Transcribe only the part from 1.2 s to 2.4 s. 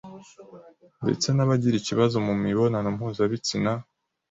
n’abagira ikibazo mu